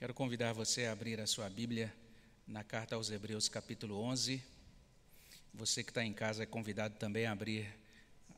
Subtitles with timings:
[0.00, 1.94] Quero convidar você a abrir a sua Bíblia
[2.46, 4.42] na carta aos Hebreus, capítulo 11.
[5.52, 7.68] Você que está em casa é convidado também a abrir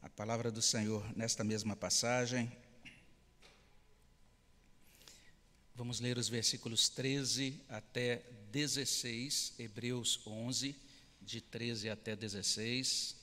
[0.02, 2.50] a palavra do Senhor nesta mesma passagem.
[5.76, 10.74] Vamos ler os versículos 13 até 16, Hebreus 11,
[11.20, 13.21] de 13 até 16.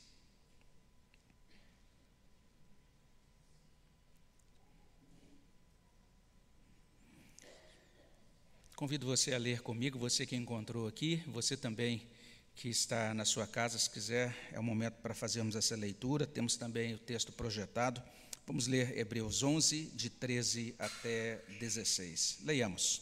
[8.80, 12.08] Convido você a ler comigo, você que encontrou aqui, você também
[12.56, 16.26] que está na sua casa, se quiser, é o momento para fazermos essa leitura.
[16.26, 18.02] Temos também o texto projetado.
[18.48, 22.38] Vamos ler Hebreus 11, de 13 até 16.
[22.46, 23.02] Leiamos.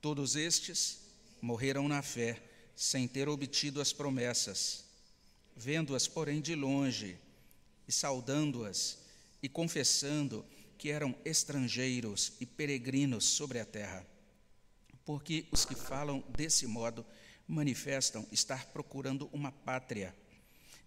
[0.00, 1.00] Todos estes
[1.42, 2.40] morreram na fé,
[2.76, 4.84] sem ter obtido as promessas,
[5.56, 7.18] vendo-as, porém, de longe,
[7.88, 8.98] e saudando-as,
[9.42, 10.46] e confessando
[10.78, 14.06] que eram estrangeiros e peregrinos sobre a terra
[15.10, 17.04] porque os que falam desse modo
[17.48, 20.14] manifestam estar procurando uma pátria.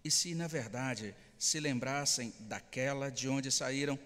[0.02, 3.98] E se, na verdade, se lembrassem daquela de onde saíram,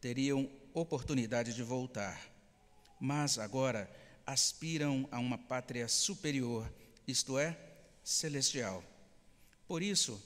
[0.00, 2.24] teriam oportunidade de voltar.
[3.00, 3.90] Mas agora
[4.24, 6.72] aspiram a uma pátria superior,
[7.04, 7.58] isto é,
[8.04, 8.80] celestial.
[9.66, 10.22] Por isso,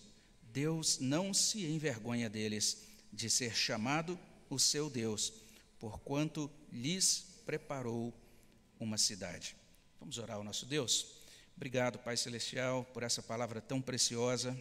[0.52, 5.32] Deus não se envergonha deles de ser chamado o seu Deus,
[5.80, 8.12] porquanto lhes preparou
[8.78, 9.56] uma cidade.
[9.98, 11.06] Vamos orar ao nosso Deus.
[11.56, 14.56] Obrigado, Pai Celestial, por essa palavra tão preciosa.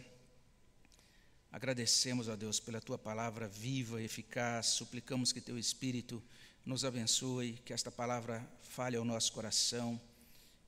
[1.52, 4.66] Agradecemos a Deus pela tua palavra viva e eficaz.
[4.66, 6.22] Suplicamos que teu Espírito
[6.66, 9.98] nos abençoe, que esta palavra fale ao nosso coração,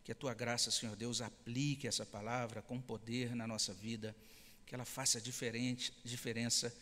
[0.04, 4.14] que a tua graça, Senhor Deus, aplique essa palavra com poder na nossa vida,
[4.64, 6.74] que ela faça diferente, diferença,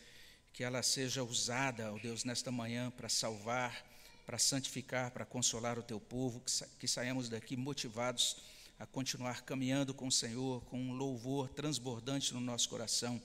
[0.53, 3.88] que ela seja usada, ó Deus, nesta manhã para salvar
[4.29, 8.37] para santificar, para consolar o teu povo, que, sa que saímos daqui motivados
[8.77, 13.19] a continuar caminhando com o Senhor, com um louvor transbordante no nosso coração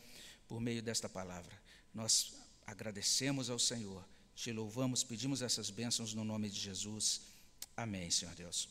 [0.48, 1.52] por meio desta palavra.
[1.92, 2.32] Nós
[2.66, 4.02] agradecemos ao Senhor,
[4.34, 7.20] te louvamos, pedimos essas bênçãos no nome de Jesus.
[7.76, 8.66] Amém, Senhor Deus.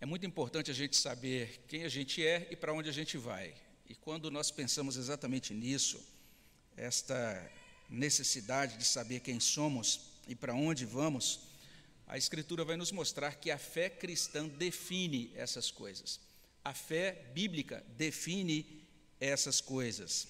[0.00, 3.18] É muito importante a gente saber quem a gente é e para onde a gente
[3.18, 3.54] vai.
[3.86, 6.02] E quando nós pensamos exatamente nisso,
[6.78, 7.46] esta
[7.88, 11.40] necessidade de saber quem somos e para onde vamos,
[12.06, 16.20] a Escritura vai nos mostrar que a fé cristã define essas coisas.
[16.64, 18.84] A fé bíblica define
[19.20, 20.28] essas coisas.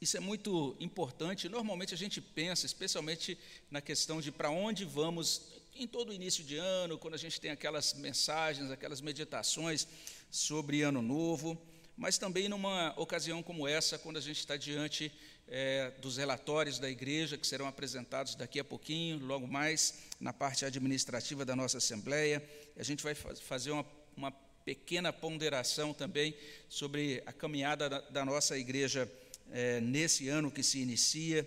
[0.00, 1.48] Isso é muito importante.
[1.48, 3.38] Normalmente a gente pensa, especialmente
[3.70, 5.42] na questão de para onde vamos
[5.74, 9.86] em todo início de ano, quando a gente tem aquelas mensagens, aquelas meditações
[10.30, 11.60] sobre Ano Novo
[12.00, 15.12] mas também numa ocasião como essa, quando a gente está diante
[15.50, 20.64] é, dos relatórios da igreja, que serão apresentados daqui a pouquinho, logo mais, na parte
[20.64, 22.42] administrativa da nossa Assembleia,
[22.76, 23.84] a gente vai fazer uma,
[24.16, 24.30] uma
[24.64, 26.34] pequena ponderação também
[26.68, 29.10] sobre a caminhada da, da nossa igreja
[29.50, 31.44] é, nesse ano que se inicia.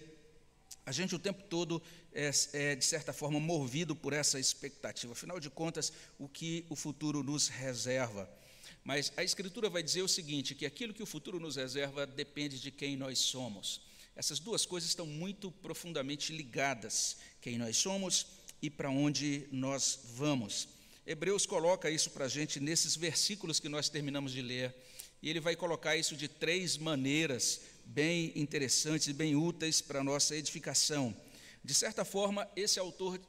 [0.85, 1.81] A gente o tempo todo
[2.13, 5.13] é, é, de certa forma, movido por essa expectativa.
[5.13, 8.29] Afinal de contas, o que o futuro nos reserva.
[8.83, 12.59] Mas a Escritura vai dizer o seguinte: que aquilo que o futuro nos reserva depende
[12.59, 13.81] de quem nós somos.
[14.15, 18.27] Essas duas coisas estão muito profundamente ligadas: quem nós somos
[18.61, 20.67] e para onde nós vamos.
[21.05, 24.73] Hebreus coloca isso para a gente nesses versículos que nós terminamos de ler.
[25.21, 30.03] E ele vai colocar isso de três maneiras bem interessantes e bem úteis para a
[30.03, 31.15] nossa edificação.
[31.63, 33.19] De certa forma, esse autor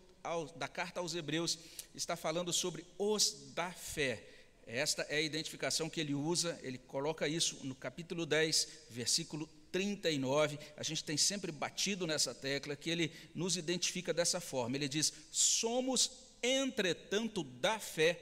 [0.57, 1.59] da carta aos Hebreus
[1.95, 4.35] está falando sobre os da fé
[4.67, 10.57] esta é a identificação que ele usa, ele coloca isso no capítulo 10, versículo 39.
[10.77, 14.77] A gente tem sempre batido nessa tecla que ele nos identifica dessa forma.
[14.77, 18.15] Ele diz: Somos, entretanto, da fé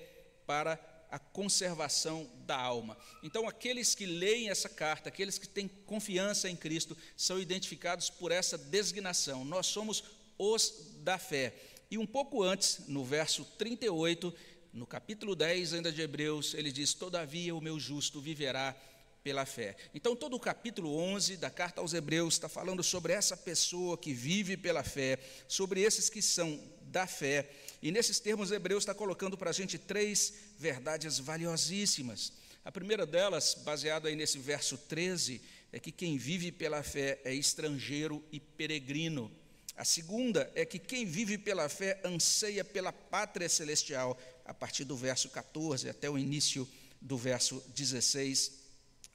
[0.47, 0.81] para
[1.11, 2.97] a conservação da alma.
[3.23, 8.33] Então, aqueles que leem essa carta, aqueles que têm confiança em Cristo, são identificados por
[8.33, 9.45] essa designação.
[9.45, 10.03] Nós somos
[10.39, 11.55] os da fé.
[11.91, 14.35] E um pouco antes, no verso 38,
[14.73, 18.75] no capítulo 10 ainda de Hebreus, ele diz: Todavia o meu justo viverá
[19.23, 19.77] pela fé.
[19.95, 24.13] Então, todo o capítulo 11 da carta aos Hebreus está falando sobre essa pessoa que
[24.13, 27.49] vive pela fé, sobre esses que são da fé.
[27.81, 32.33] E nesses termos, Hebreus está colocando para a gente três verdades valiosíssimas.
[32.65, 35.41] A primeira delas, baseada aí nesse verso 13,
[35.73, 39.31] é que quem vive pela fé é estrangeiro e peregrino.
[39.77, 44.97] A segunda é que quem vive pela fé anseia pela pátria celestial, a partir do
[44.97, 46.69] verso 14 até o início
[47.01, 48.62] do verso 16.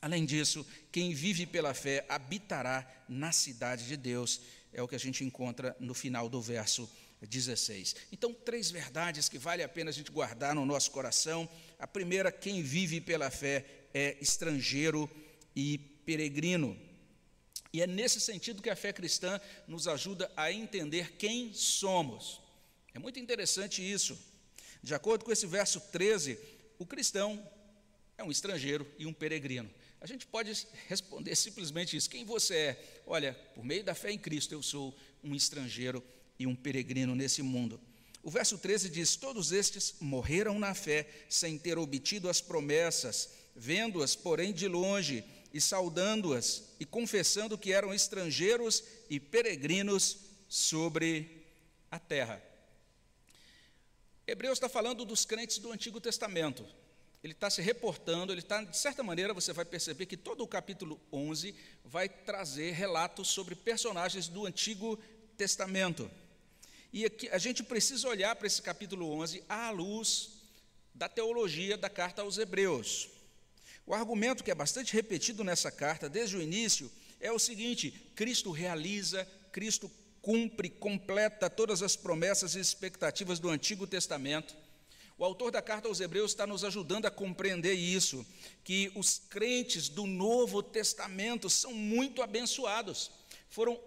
[0.08, 4.40] Além disso, quem vive pela fé habitará na cidade de Deus,
[4.72, 6.90] é o que a gente encontra no final do verso
[7.22, 7.94] 16.
[8.10, 11.50] Então, três verdades que vale a pena a gente guardar no nosso coração.
[11.78, 15.10] A primeira, quem vive pela fé é estrangeiro
[15.54, 16.80] e peregrino.
[17.74, 22.40] E é nesse sentido que a fé cristã nos ajuda a entender quem somos.
[22.94, 24.18] É muito interessante isso.
[24.82, 26.40] De acordo com esse verso 13,
[26.80, 27.46] o cristão
[28.18, 29.70] é um estrangeiro e um peregrino.
[30.00, 33.02] A gente pode responder simplesmente isso: quem você é?
[33.06, 36.04] Olha, por meio da fé em Cristo, eu sou um estrangeiro
[36.38, 37.80] e um peregrino nesse mundo.
[38.22, 44.16] O verso 13 diz: Todos estes morreram na fé, sem ter obtido as promessas, vendo-as,
[44.16, 45.24] porém, de longe,
[45.54, 50.18] e saudando-as, e confessando que eram estrangeiros e peregrinos
[50.48, 51.46] sobre
[51.90, 52.44] a terra.
[54.28, 56.66] Hebreus está falando dos crentes do Antigo Testamento.
[57.24, 60.48] Ele está se reportando, ele está, de certa maneira, você vai perceber que todo o
[60.48, 64.98] capítulo 11 vai trazer relatos sobre personagens do Antigo
[65.36, 66.10] Testamento.
[66.94, 70.38] E aqui, a gente precisa olhar para esse capítulo 11 à luz
[70.94, 73.10] da teologia da carta aos Hebreus.
[73.86, 78.52] O argumento que é bastante repetido nessa carta, desde o início, é o seguinte: Cristo
[78.52, 79.92] realiza, Cristo
[80.22, 84.56] cumpre, completa todas as promessas e expectativas do Antigo Testamento.
[85.20, 88.24] O autor da carta aos Hebreus está nos ajudando a compreender isso,
[88.64, 93.10] que os crentes do Novo Testamento são muito abençoados,
[93.50, 93.80] foram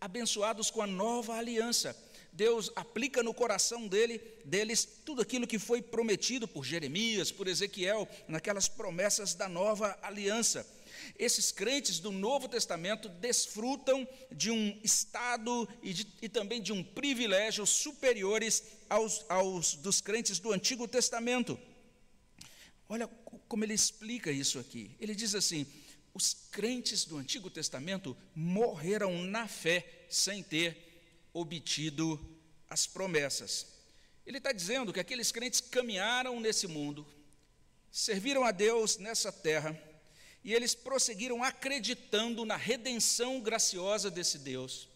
[0.00, 1.96] abençoados com a nova aliança.
[2.32, 8.08] Deus aplica no coração dele, deles tudo aquilo que foi prometido por Jeremias, por Ezequiel,
[8.28, 10.64] naquelas promessas da nova aliança.
[11.18, 16.82] Esses crentes do Novo Testamento desfrutam de um estado e, de, e também de um
[16.82, 21.58] privilégio superiores aos, aos dos crentes do Antigo Testamento.
[22.88, 23.08] Olha
[23.48, 24.96] como ele explica isso aqui.
[25.00, 25.66] Ele diz assim:
[26.14, 31.02] os crentes do Antigo Testamento morreram na fé sem ter
[31.32, 32.18] obtido
[32.70, 33.66] as promessas.
[34.24, 37.06] Ele está dizendo que aqueles crentes caminharam nesse mundo,
[37.92, 39.78] serviram a Deus nessa terra,
[40.46, 44.88] e eles prosseguiram acreditando na redenção graciosa desse Deus.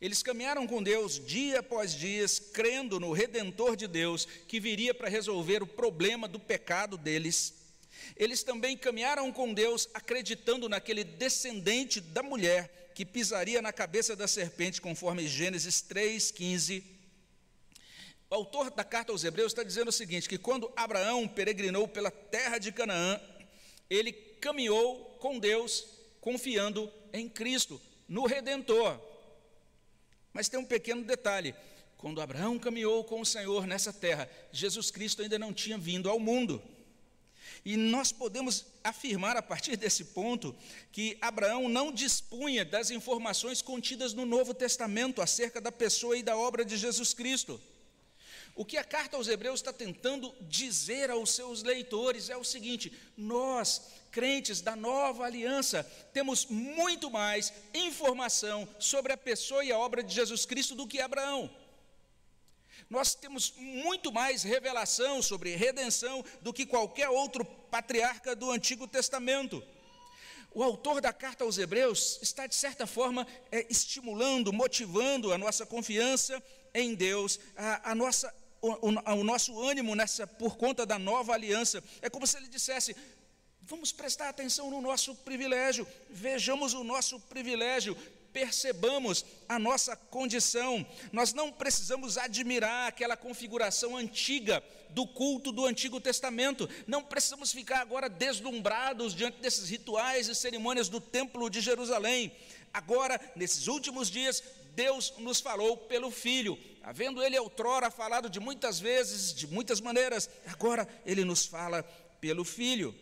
[0.00, 5.08] Eles caminharam com Deus dia após dia, crendo no redentor de Deus que viria para
[5.08, 7.54] resolver o problema do pecado deles.
[8.16, 14.26] Eles também caminharam com Deus acreditando naquele descendente da mulher que pisaria na cabeça da
[14.26, 16.82] serpente, conforme Gênesis 3,15.
[18.28, 22.10] O autor da carta aos Hebreus está dizendo o seguinte: que quando Abraão peregrinou pela
[22.10, 23.20] terra de Canaã,
[23.88, 25.86] ele caminhou com Deus,
[26.20, 28.98] confiando em Cristo, no Redentor.
[30.32, 31.54] Mas tem um pequeno detalhe:
[31.96, 36.18] quando Abraão caminhou com o Senhor nessa terra, Jesus Cristo ainda não tinha vindo ao
[36.18, 36.62] mundo.
[37.64, 40.56] E nós podemos afirmar a partir desse ponto
[40.92, 46.36] que Abraão não dispunha das informações contidas no Novo Testamento acerca da pessoa e da
[46.36, 47.60] obra de Jesus Cristo.
[48.54, 52.92] O que a carta aos Hebreus está tentando dizer aos seus leitores é o seguinte:
[53.16, 55.82] nós, crentes da nova aliança,
[56.12, 61.00] temos muito mais informação sobre a pessoa e a obra de Jesus Cristo do que
[61.00, 61.50] Abraão
[62.90, 69.62] nós temos muito mais revelação sobre redenção do que qualquer outro patriarca do Antigo Testamento.
[70.52, 75.64] O autor da carta aos Hebreus está, de certa forma, é, estimulando, motivando a nossa
[75.64, 76.42] confiança
[76.74, 81.32] em Deus, a, a nossa, o, o, o nosso ânimo nessa, por conta da nova
[81.32, 81.82] aliança.
[82.02, 82.94] É como se ele dissesse:
[83.62, 87.96] vamos prestar atenção no nosso privilégio, vejamos o nosso privilégio,
[88.32, 90.86] percebamos a nossa condição.
[91.12, 96.68] Nós não precisamos admirar aquela configuração antiga do culto do Antigo Testamento.
[96.86, 102.32] Não precisamos ficar agora deslumbrados diante desses rituais e cerimônias do Templo de Jerusalém.
[102.72, 104.42] Agora, nesses últimos dias,
[104.74, 106.58] Deus nos falou pelo Filho.
[106.82, 111.82] Havendo ele outrora falado de muitas vezes, de muitas maneiras, agora ele nos fala
[112.20, 112.94] pelo Filho.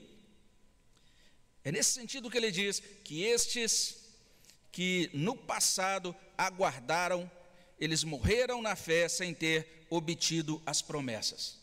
[1.65, 3.97] É nesse sentido que ele diz que estes
[4.73, 7.31] que no passado aguardaram,
[7.81, 11.59] eles morreram na fé sem ter obtido as promessas.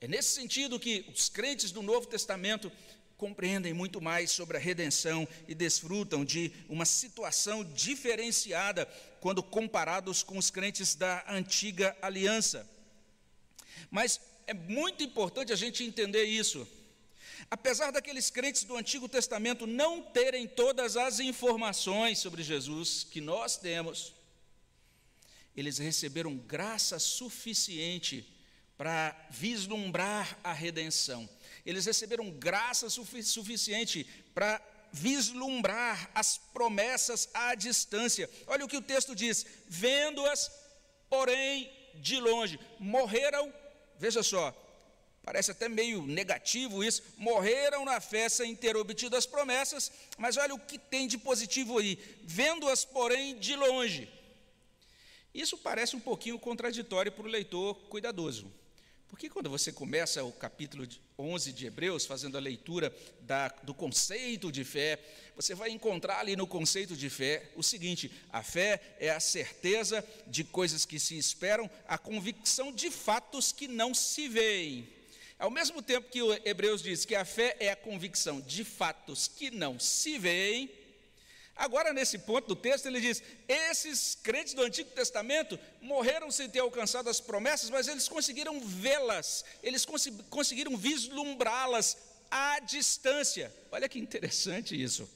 [0.00, 2.70] É nesse sentido que os crentes do Novo Testamento
[3.16, 8.88] compreendem muito mais sobre a redenção e desfrutam de uma situação diferenciada
[9.20, 12.68] quando comparados com os crentes da antiga aliança.
[13.90, 16.66] Mas é muito importante a gente entender isso
[17.48, 23.56] Apesar daqueles crentes do Antigo Testamento não terem todas as informações sobre Jesus que nós
[23.56, 24.12] temos,
[25.56, 28.26] eles receberam graça suficiente
[28.76, 31.28] para vislumbrar a redenção.
[31.64, 34.60] Eles receberam graça sufi suficiente para
[34.92, 38.28] vislumbrar as promessas à distância.
[38.46, 40.50] Olha o que o texto diz: vendo-as,
[41.08, 42.58] porém, de longe.
[42.78, 43.52] Morreram,
[43.98, 44.54] veja só,
[45.22, 50.54] parece até meio negativo isso, morreram na fé sem ter obtido as promessas, mas olha
[50.54, 54.08] o que tem de positivo aí, vendo-as, porém, de longe.
[55.32, 58.52] Isso parece um pouquinho contraditório para o leitor cuidadoso.
[59.10, 60.86] Porque quando você começa o capítulo
[61.18, 65.00] 11 de Hebreus, fazendo a leitura da, do conceito de fé,
[65.34, 70.06] você vai encontrar ali no conceito de fé o seguinte: a fé é a certeza
[70.28, 74.88] de coisas que se esperam, a convicção de fatos que não se veem.
[75.40, 79.26] Ao mesmo tempo que o Hebreus diz que a fé é a convicção de fatos
[79.26, 80.70] que não se veem,
[81.60, 86.60] Agora, nesse ponto do texto, ele diz: esses crentes do Antigo Testamento morreram sem ter
[86.60, 89.86] alcançado as promessas, mas eles conseguiram vê-las, eles
[90.30, 91.98] conseguiram vislumbrá-las
[92.30, 93.54] à distância.
[93.70, 95.06] Olha que interessante isso.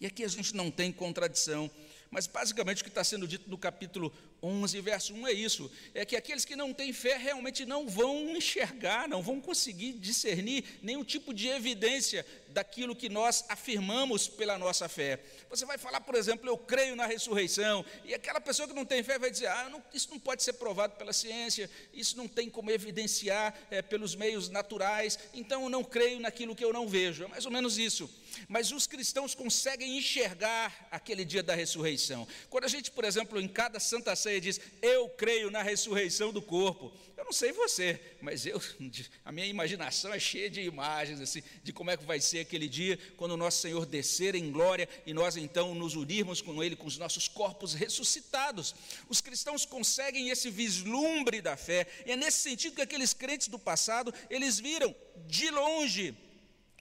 [0.00, 1.68] E aqui a gente não tem contradição,
[2.12, 6.04] mas basicamente o que está sendo dito no capítulo 11, verso 1 é isso: é
[6.04, 11.04] que aqueles que não têm fé realmente não vão enxergar, não vão conseguir discernir nenhum
[11.04, 15.20] tipo de evidência daquilo que nós afirmamos pela nossa fé.
[15.48, 19.02] Você vai falar, por exemplo, eu creio na ressurreição, e aquela pessoa que não tem
[19.02, 22.48] fé vai dizer: ah, não, isso não pode ser provado pela ciência, isso não tem
[22.48, 27.24] como evidenciar é, pelos meios naturais, então eu não creio naquilo que eu não vejo.
[27.24, 28.10] É mais ou menos isso.
[28.48, 32.26] Mas os cristãos conseguem enxergar aquele dia da ressurreição.
[32.48, 36.42] Quando a gente, por exemplo, em cada Santa Ceia diz: Eu creio na ressurreição do
[36.42, 36.92] corpo.
[37.16, 38.62] Eu não sei você, mas eu,
[39.24, 42.68] a minha imaginação é cheia de imagens assim, de como é que vai ser aquele
[42.68, 46.76] dia quando o nosso Senhor descer em glória e nós então nos unirmos com Ele
[46.76, 48.74] com os nossos corpos ressuscitados.
[49.08, 53.58] Os cristãos conseguem esse vislumbre da fé, e é nesse sentido que aqueles crentes do
[53.58, 54.94] passado eles viram
[55.26, 56.14] de longe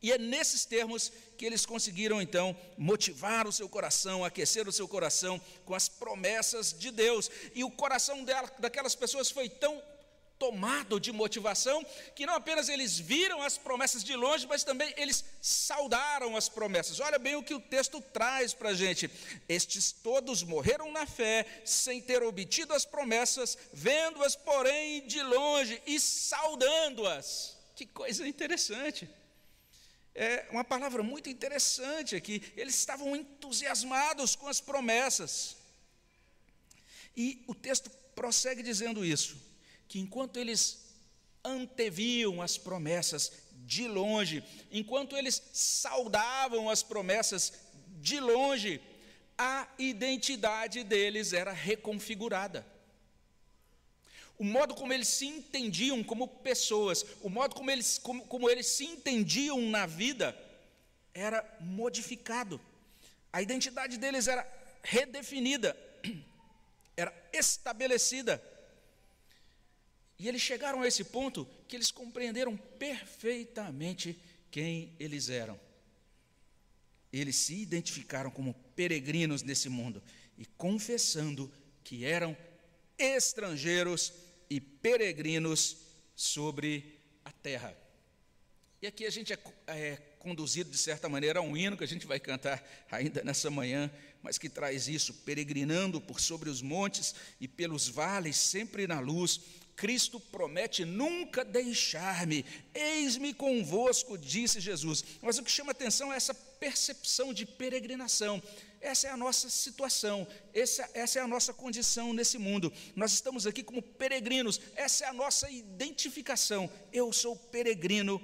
[0.02, 4.88] e é nesses termos que eles conseguiram então motivar o seu coração, aquecer o seu
[4.88, 7.30] coração com as promessas de Deus.
[7.54, 9.82] E o coração dela, daquelas pessoas foi tão
[10.38, 15.26] tomado de motivação que não apenas eles viram as promessas de longe, mas também eles
[15.42, 17.02] saudaram as promessas.
[17.02, 19.12] Olha bem o que o texto traz para a gente.
[19.50, 26.00] Estes todos morreram na fé, sem ter obtido as promessas, vendo-as, porém, de longe e
[26.00, 27.58] saudando-as.
[27.76, 29.10] Que coisa interessante
[30.16, 32.42] é uma palavra muito interessante aqui.
[32.56, 35.58] Eles estavam entusiasmados com as promessas.
[37.16, 39.38] E o texto prossegue dizendo isso:
[39.88, 40.86] que enquanto eles
[41.44, 43.32] anteviam as promessas
[43.66, 47.54] de longe, enquanto eles saudavam as promessas
[48.02, 48.82] de longe,
[49.38, 52.79] a identidade deles era reconfigurada
[54.40, 58.68] o modo como eles se entendiam como pessoas, o modo como eles, como, como eles
[58.68, 60.34] se entendiam na vida,
[61.14, 62.60] era modificado.
[63.34, 64.48] A identidade deles era
[64.82, 65.76] redefinida,
[66.96, 68.42] era estabelecida.
[70.18, 74.18] E eles chegaram a esse ponto que eles compreenderam perfeitamente
[74.50, 75.60] quem eles eram.
[77.12, 80.02] Eles se identificaram como peregrinos nesse mundo
[80.38, 81.52] e confessando
[81.84, 82.38] que eram
[82.98, 84.14] estrangeiros
[84.50, 85.78] e peregrinos
[86.16, 87.76] sobre a terra.
[88.82, 89.38] E aqui a gente é,
[89.68, 93.50] é, conduzido, de certa maneira, a um hino que a gente vai cantar ainda nessa
[93.50, 93.92] manhã,
[94.22, 99.42] mas que traz isso, peregrinando por sobre os montes e pelos vales, sempre na luz.
[99.76, 105.04] Cristo promete nunca deixar-me, eis-me convosco, disse Jesus.
[105.22, 108.42] Mas o que chama atenção é essa percepção de peregrinação.
[108.82, 112.72] Essa é a nossa situação, essa, essa é a nossa condição nesse mundo.
[112.96, 116.72] Nós estamos aqui como peregrinos, essa é a nossa identificação.
[116.92, 118.22] Eu sou peregrino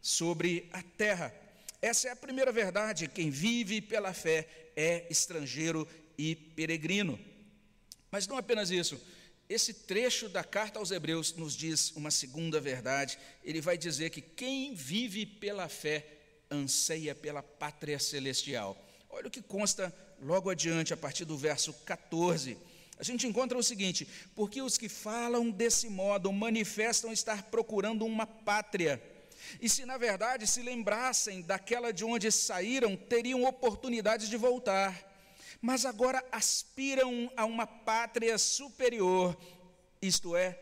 [0.00, 1.32] sobre a terra.
[1.80, 7.18] Essa é a primeira verdade: quem vive pela fé é estrangeiro e peregrino.
[8.10, 9.00] Mas não apenas isso.
[9.48, 13.18] Esse trecho da carta aos Hebreus nos diz uma segunda verdade.
[13.44, 16.06] Ele vai dizer que quem vive pela fé
[16.50, 18.76] anseia pela pátria celestial.
[19.22, 22.58] Olha o que consta logo adiante, a partir do verso 14.
[22.98, 28.26] A gente encontra o seguinte: porque os que falam desse modo manifestam estar procurando uma
[28.26, 29.00] pátria.
[29.60, 35.08] E se na verdade se lembrassem daquela de onde saíram, teriam oportunidade de voltar.
[35.60, 39.36] Mas agora aspiram a uma pátria superior,
[40.00, 40.58] isto é,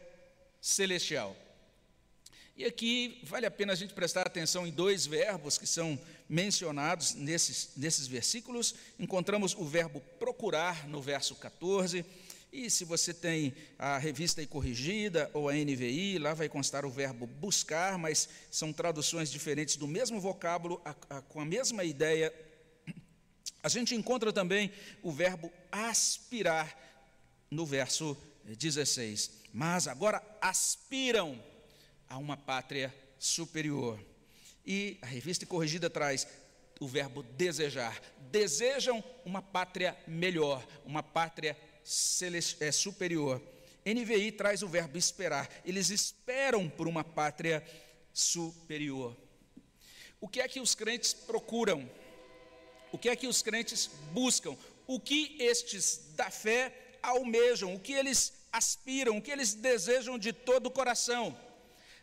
[0.61, 1.35] celestial.
[2.55, 5.99] E aqui vale a pena a gente prestar atenção em dois verbos que são
[6.31, 8.73] mencionados nesses, nesses versículos.
[9.01, 12.07] Encontramos o verbo procurar no verso 14.
[12.53, 16.91] E se você tem a revista aí corrigida ou a NVI, lá vai constar o
[16.91, 22.33] verbo buscar, mas são traduções diferentes do mesmo vocábulo, a, a, com a mesma ideia.
[23.63, 24.73] A gente encontra também
[25.03, 26.77] o verbo aspirar
[27.51, 29.31] no verso 16.
[29.53, 31.41] mas agora aspiram
[32.09, 34.10] a uma pátria superior.
[34.67, 36.27] E a revista corrigida traz
[36.81, 38.01] o verbo desejar.
[38.31, 41.57] Desejam uma pátria melhor, uma pátria
[42.61, 43.41] é, superior.
[43.85, 45.49] NVI traz o verbo esperar.
[45.65, 47.65] Eles esperam por uma pátria
[48.13, 49.17] superior.
[50.21, 51.89] O que é que os crentes procuram?
[52.93, 54.57] O que é que os crentes buscam?
[54.87, 57.75] O que estes da fé almejam?
[57.75, 59.19] O que eles aspiram?
[59.19, 61.37] O que eles desejam de todo o coração?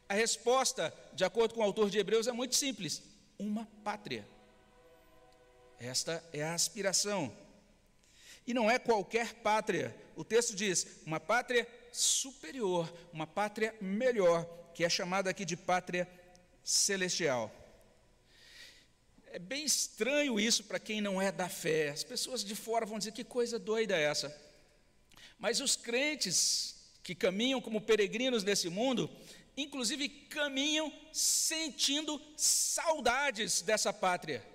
[0.09, 3.01] A resposta, de acordo com o autor de Hebreus, é muito simples:
[3.37, 4.27] uma pátria.
[5.79, 7.31] Esta é a aspiração.
[8.45, 9.95] E não é qualquer pátria.
[10.15, 16.07] O texto diz: uma pátria superior, uma pátria melhor, que é chamada aqui de pátria
[16.63, 17.51] celestial.
[19.27, 21.89] É bem estranho isso para quem não é da fé.
[21.89, 24.35] As pessoas de fora vão dizer: que coisa doida é essa?
[25.37, 29.09] Mas os crentes que caminham como peregrinos nesse mundo,
[29.57, 34.45] inclusive caminham sentindo saudades dessa pátria.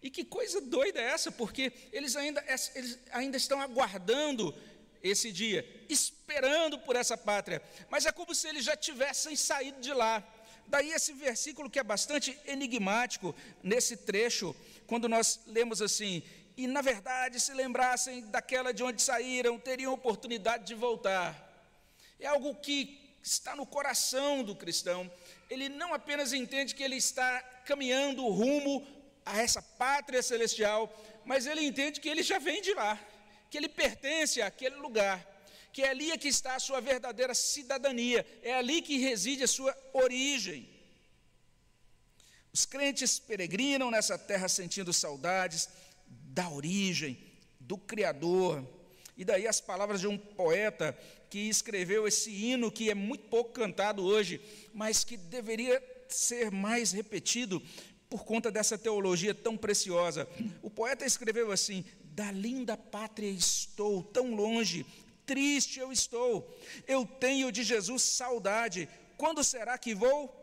[0.00, 2.42] E que coisa doida é essa, porque eles ainda,
[2.74, 4.54] eles ainda estão aguardando
[5.02, 9.92] esse dia, esperando por essa pátria, mas é como se eles já tivessem saído de
[9.92, 10.22] lá.
[10.66, 14.54] Daí esse versículo que é bastante enigmático nesse trecho,
[14.86, 16.22] quando nós lemos assim:
[16.56, 21.48] e na verdade se lembrassem daquela de onde saíram, teriam oportunidade de voltar.
[22.18, 25.10] É algo que está no coração do cristão.
[25.48, 28.86] Ele não apenas entende que ele está caminhando rumo
[29.24, 30.92] a essa pátria celestial,
[31.24, 32.98] mas ele entende que ele já vem de lá,
[33.50, 35.26] que ele pertence àquele lugar,
[35.72, 39.76] que é ali que está a sua verdadeira cidadania, é ali que reside a sua
[39.92, 40.68] origem.
[42.52, 45.68] Os crentes peregrinam nessa terra sentindo saudades
[46.06, 47.16] da origem,
[47.60, 48.66] do Criador.
[49.20, 50.96] E daí as palavras de um poeta
[51.28, 54.40] que escreveu esse hino que é muito pouco cantado hoje,
[54.72, 57.62] mas que deveria ser mais repetido
[58.08, 60.26] por conta dessa teologia tão preciosa.
[60.62, 64.86] O poeta escreveu assim: Da linda pátria estou, tão longe,
[65.26, 66.58] triste eu estou.
[66.88, 68.88] Eu tenho de Jesus saudade.
[69.18, 70.34] Quando será que vou?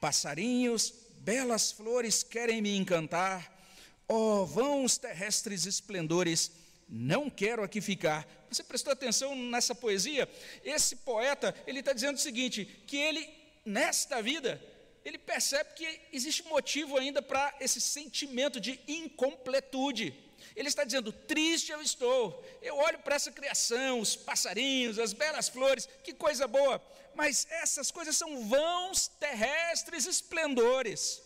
[0.00, 3.60] Passarinhos, belas flores querem me encantar.
[4.08, 6.50] Oh, vãos terrestres esplendores,
[6.90, 8.26] não quero aqui ficar.
[8.50, 10.28] Você prestou atenção nessa poesia?
[10.64, 13.28] Esse poeta, ele está dizendo o seguinte: que ele,
[13.64, 14.60] nesta vida,
[15.04, 20.12] ele percebe que existe motivo ainda para esse sentimento de incompletude.
[20.56, 25.48] Ele está dizendo: triste eu estou, eu olho para essa criação, os passarinhos, as belas
[25.48, 26.82] flores, que coisa boa,
[27.14, 31.22] mas essas coisas são vãos terrestres esplendores.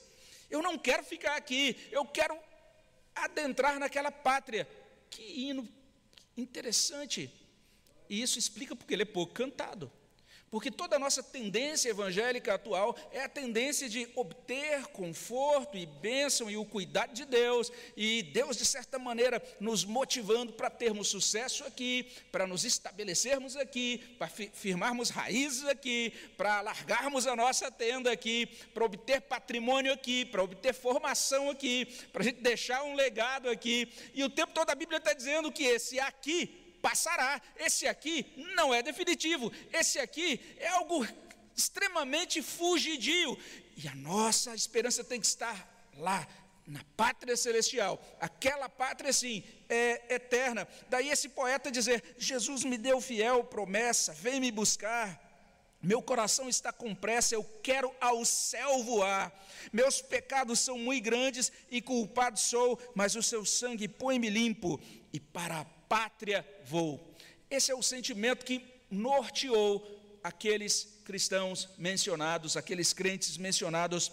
[0.50, 2.38] Eu não quero ficar aqui, eu quero
[3.14, 4.68] adentrar naquela pátria.
[5.14, 5.68] Que hino
[6.36, 7.30] interessante.
[8.10, 9.90] E isso explica porque ele é pouco cantado.
[10.54, 16.48] Porque toda a nossa tendência evangélica atual é a tendência de obter conforto e bênção
[16.48, 21.64] e o cuidado de Deus, e Deus, de certa maneira, nos motivando para termos sucesso
[21.64, 28.46] aqui, para nos estabelecermos aqui, para firmarmos raízes aqui, para largarmos a nossa tenda aqui,
[28.72, 33.92] para obter patrimônio aqui, para obter formação aqui, para a gente deixar um legado aqui.
[34.14, 37.40] E o tempo todo a Bíblia está dizendo que esse aqui passará.
[37.56, 39.50] Esse aqui não é definitivo.
[39.72, 41.06] Esse aqui é algo
[41.56, 43.38] extremamente fugidio.
[43.74, 45.56] E a nossa esperança tem que estar
[45.96, 46.28] lá,
[46.66, 47.98] na pátria celestial.
[48.20, 50.68] Aquela pátria, sim, é eterna.
[50.90, 55.22] Daí esse poeta dizer: Jesus me deu fiel promessa, vem me buscar.
[55.82, 59.30] Meu coração está com pressa, eu quero ao céu voar.
[59.70, 64.80] Meus pecados são muito grandes e culpado sou, mas o seu sangue põe-me limpo.
[65.12, 67.14] E para a pátria vou.
[67.50, 74.10] Esse é o sentimento que norteou aqueles cristãos mencionados, aqueles crentes mencionados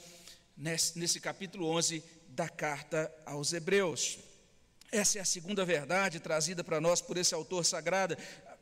[0.58, 4.20] nesse, nesse capítulo 11 da carta aos Hebreus.
[4.92, 8.18] Essa é a segunda verdade trazida para nós por esse autor sagrado,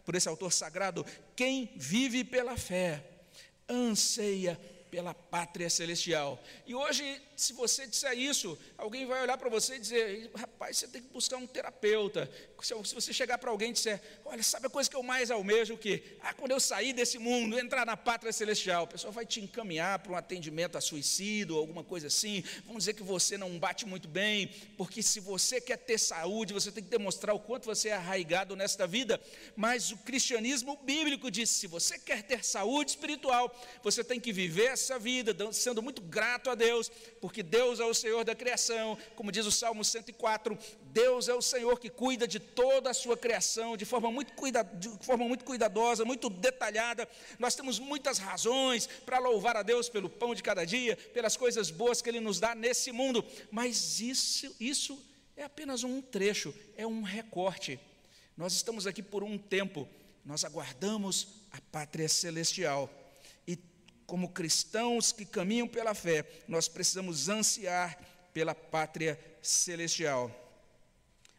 [0.05, 1.05] por esse autor sagrado.
[1.35, 3.03] Quem vive pela fé
[3.67, 6.41] anseia pela pátria celestial.
[6.65, 10.87] E hoje, se você disser isso, alguém vai olhar para você e dizer: rapaz, você
[10.89, 12.29] tem que buscar um terapeuta.
[12.61, 15.75] Se você chegar para alguém e disser: olha, sabe a coisa que eu mais almejo?
[15.75, 16.03] O que?
[16.21, 19.99] Ah, quando eu sair desse mundo, entrar na pátria celestial, o pessoal vai te encaminhar
[19.99, 22.43] para um atendimento a suicídio, alguma coisa assim.
[22.65, 26.73] Vamos dizer que você não bate muito bem, porque se você quer ter saúde, você
[26.73, 29.17] tem que demonstrar o quanto você é arraigado nesta vida.
[29.55, 33.49] Mas o cristianismo bíblico diz: se você quer ter saúde espiritual,
[33.81, 37.93] você tem que viver essa vida, sendo muito grato a Deus, porque Deus é o
[37.93, 40.57] Senhor da criação, como diz o Salmo 104,
[40.91, 44.63] Deus é o Senhor que cuida de toda a sua criação de forma muito, cuida,
[44.63, 47.07] de forma muito cuidadosa, muito detalhada.
[47.37, 51.69] Nós temos muitas razões para louvar a Deus pelo pão de cada dia, pelas coisas
[51.69, 54.99] boas que Ele nos dá nesse mundo, mas isso, isso
[55.37, 57.79] é apenas um trecho, é um recorte.
[58.35, 59.87] Nós estamos aqui por um tempo,
[60.25, 62.89] nós aguardamos a pátria celestial.
[64.09, 67.95] Como cristãos que caminham pela fé, nós precisamos ansiar
[68.33, 70.31] pela pátria celestial.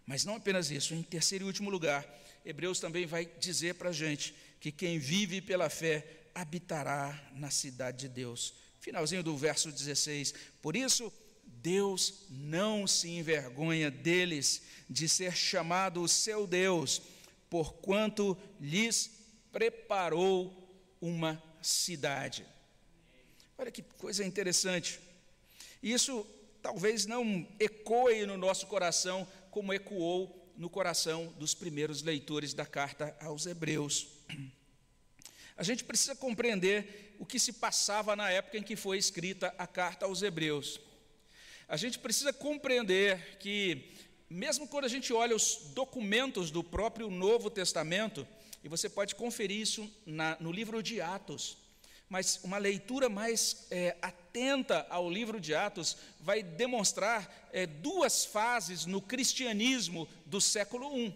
[0.06, 2.06] Mas não apenas isso, em terceiro e último lugar,
[2.44, 8.02] Hebreus também vai dizer para a gente que quem vive pela fé habitará na cidade
[8.02, 8.54] de Deus.
[8.78, 10.32] Finalzinho do verso 16.
[10.62, 11.12] Por isso,
[11.44, 17.02] Deus não se envergonha deles de ser chamado o seu Deus,
[17.50, 19.10] porquanto lhes
[19.50, 22.46] preparou uma cidade.
[23.60, 24.98] Olha que coisa interessante.
[25.82, 26.26] Isso
[26.62, 33.14] talvez não ecoe no nosso coração como ecoou no coração dos primeiros leitores da carta
[33.20, 34.08] aos Hebreus.
[35.58, 39.66] A gente precisa compreender o que se passava na época em que foi escrita a
[39.66, 40.80] carta aos Hebreus.
[41.68, 43.92] A gente precisa compreender que,
[44.30, 48.26] mesmo quando a gente olha os documentos do próprio Novo Testamento,
[48.64, 51.59] e você pode conferir isso na, no livro de Atos,
[52.10, 58.84] mas uma leitura mais é, atenta ao livro de Atos vai demonstrar é, duas fases
[58.84, 61.14] no cristianismo do século I.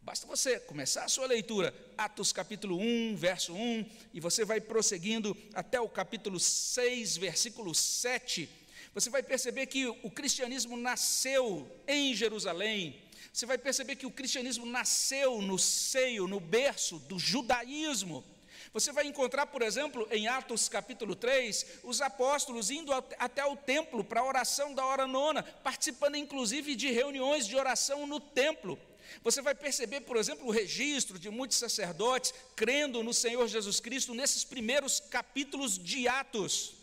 [0.00, 5.36] Basta você começar a sua leitura, Atos capítulo 1, verso 1, e você vai prosseguindo
[5.52, 8.48] até o capítulo 6, versículo 7.
[8.94, 13.02] Você vai perceber que o cristianismo nasceu em Jerusalém.
[13.32, 18.24] Você vai perceber que o cristianismo nasceu no seio, no berço do judaísmo.
[18.72, 24.04] Você vai encontrar, por exemplo, em Atos capítulo 3, os apóstolos indo até o templo
[24.04, 28.78] para a oração da hora nona, participando inclusive de reuniões de oração no templo.
[29.22, 34.14] Você vai perceber, por exemplo, o registro de muitos sacerdotes crendo no Senhor Jesus Cristo
[34.14, 36.74] nesses primeiros capítulos de Atos.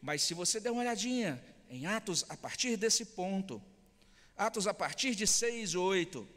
[0.00, 3.62] Mas se você der uma olhadinha em Atos a partir desse ponto,
[4.36, 6.35] Atos a partir de 6, 8,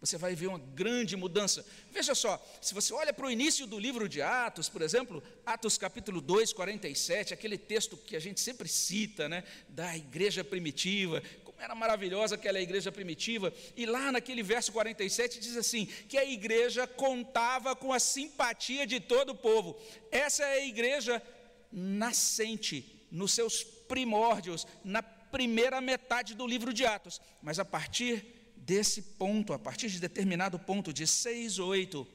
[0.00, 1.64] você vai ver uma grande mudança.
[1.90, 5.76] Veja só, se você olha para o início do livro de Atos, por exemplo, Atos
[5.76, 11.60] capítulo 2, 47, aquele texto que a gente sempre cita, né, da igreja primitiva, como
[11.60, 16.86] era maravilhosa aquela igreja primitiva, e lá naquele verso 47 diz assim: que a igreja
[16.86, 19.78] contava com a simpatia de todo o povo.
[20.10, 21.22] Essa é a igreja
[21.70, 28.39] nascente, nos seus primórdios, na primeira metade do livro de Atos, mas a partir
[28.70, 32.06] desse ponto, a partir de determinado ponto, de 6, 8,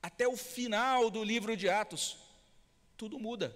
[0.00, 2.16] até o final do livro de Atos,
[2.96, 3.52] tudo muda.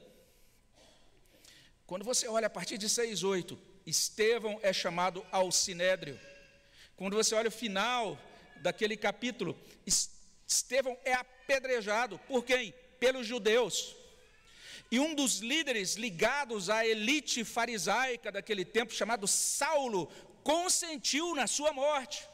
[1.87, 6.19] Quando você olha a partir de 6, 8, Estevão é chamado ao sinédrio.
[6.97, 8.19] Quando você olha o final
[8.63, 12.75] daquele capítulo, Estevão é apedrejado por quem?
[12.99, 13.95] Pelos judeus.
[14.91, 20.11] E um dos líderes ligados à elite farisaica daquele tempo, chamado Saulo,
[20.49, 22.27] consentiu na sua morte.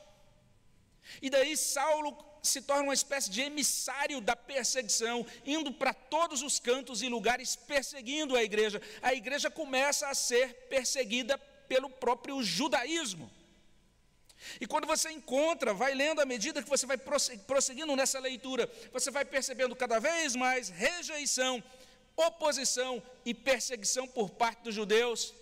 [1.21, 6.61] E daí Saulo se torna uma espécie de emissário da perseguição, indo para todos os
[6.61, 8.81] cantos e lugares perseguindo a igreja.
[9.03, 13.29] A igreja começa a ser perseguida pelo próprio judaísmo.
[14.61, 19.11] E quando você encontra, vai lendo à medida que você vai prosseguindo nessa leitura, você
[19.11, 21.61] vai percebendo cada vez mais rejeição,
[22.17, 25.35] oposição e perseguição por parte dos judeus.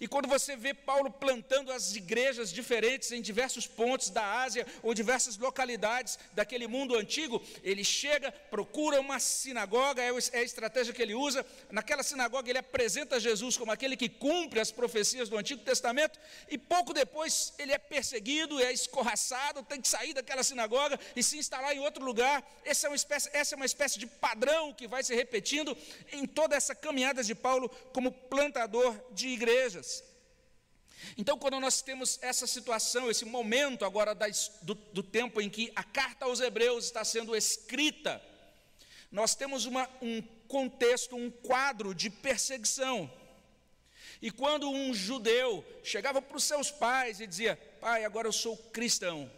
[0.00, 4.94] E quando você vê Paulo plantando as igrejas diferentes em diversos pontos da Ásia ou
[4.94, 11.02] diversas localidades daquele mundo antigo, ele chega, procura uma sinagoga, é, é a estratégia que
[11.02, 11.44] ele usa.
[11.70, 16.18] Naquela sinagoga, ele apresenta Jesus como aquele que cumpre as profecias do Antigo Testamento,
[16.48, 21.38] e pouco depois ele é perseguido, é escorraçado, tem que sair daquela sinagoga e se
[21.38, 22.42] instalar em outro lugar.
[22.64, 25.76] Essa é uma espécie, essa é uma espécie de padrão que vai se repetindo
[26.12, 30.04] em toda essa caminhada de Paulo como plantador de igreja igrejas.
[31.18, 34.16] Então, quando nós temos essa situação, esse momento agora
[34.62, 38.22] do, tempo em que a carta aos Hebreus está sendo escrita,
[39.10, 43.10] nós temos uma, um contexto, um quadro de perseguição.
[44.22, 48.56] E quando um judeu chegava para os seus pais e dizia: Pai, agora eu sou
[48.56, 49.30] cristão,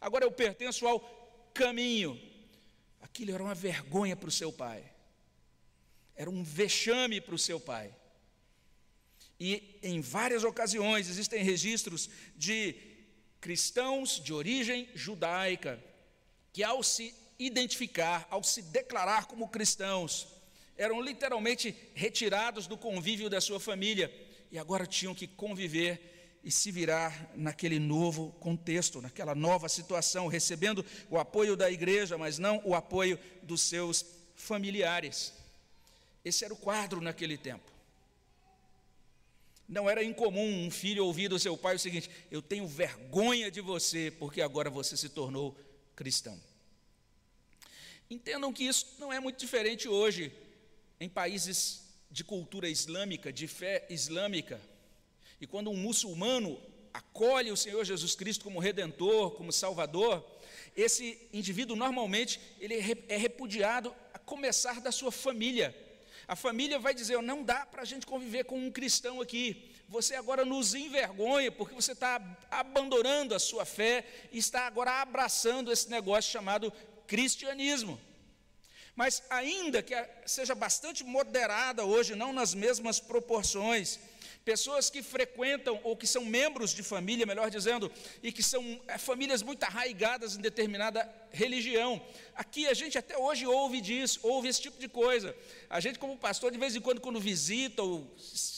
[0.00, 1.00] agora eu pertenço ao
[1.52, 2.18] caminho,
[3.02, 4.82] aquilo era uma vergonha para o seu pai,
[6.14, 7.94] era um vexame para o seu pai.
[9.38, 12.74] E em várias ocasiões existem registros de
[13.40, 15.82] cristãos de origem judaica
[16.52, 20.26] que, ao se identificar, ao se declarar como cristãos,
[20.76, 24.12] eram literalmente retirados do convívio da sua família
[24.50, 30.84] e agora tinham que conviver e se virar naquele novo contexto, naquela nova situação, recebendo
[31.10, 35.32] o apoio da igreja, mas não o apoio dos seus familiares.
[36.24, 37.75] Esse era o quadro naquele tempo.
[39.68, 43.60] Não era incomum um filho ouvir do seu pai o seguinte: Eu tenho vergonha de
[43.60, 45.56] você, porque agora você se tornou
[45.94, 46.40] cristão.
[48.08, 50.32] Entendam que isso não é muito diferente hoje
[51.00, 54.60] em países de cultura islâmica, de fé islâmica.
[55.40, 56.58] E quando um muçulmano
[56.94, 60.24] acolhe o Senhor Jesus Cristo como redentor, como salvador,
[60.76, 65.74] esse indivíduo normalmente ele é, é repudiado a começar da sua família.
[66.28, 69.70] A família vai dizer: não dá para a gente conviver com um cristão aqui.
[69.88, 75.70] Você agora nos envergonha porque você está abandonando a sua fé e está agora abraçando
[75.70, 76.72] esse negócio chamado
[77.06, 78.00] cristianismo.
[78.96, 84.00] Mas, ainda que seja bastante moderada hoje, não nas mesmas proporções,
[84.46, 87.90] pessoas que frequentam ou que são membros de família, melhor dizendo,
[88.22, 92.00] e que são é, famílias muito arraigadas em determinada religião.
[92.32, 95.36] Aqui a gente até hoje ouve disso, ouve esse tipo de coisa.
[95.68, 98.08] A gente, como pastor, de vez em quando, quando visita ou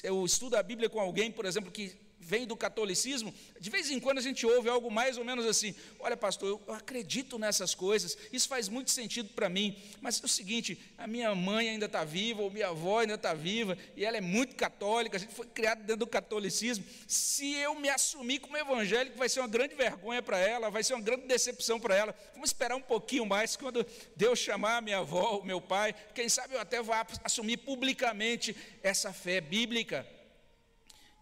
[0.03, 1.97] eu estudo a Bíblia com alguém, por exemplo, que
[2.29, 5.75] vem do catolicismo, de vez em quando a gente ouve algo mais ou menos assim:
[5.99, 10.29] olha, pastor, eu acredito nessas coisas, isso faz muito sentido para mim, mas é o
[10.29, 14.19] seguinte: a minha mãe ainda está viva, ou minha avó ainda está viva, e ela
[14.19, 16.85] é muito católica, a gente foi criado dentro do catolicismo.
[17.07, 20.93] Se eu me assumir como evangélico, vai ser uma grande vergonha para ela, vai ser
[20.93, 22.15] uma grande decepção para ela.
[22.35, 26.29] Vamos esperar um pouquinho mais, quando Deus chamar a minha avó, o meu pai, quem
[26.29, 30.07] sabe eu até vá assumir publicamente essa fé bíblica.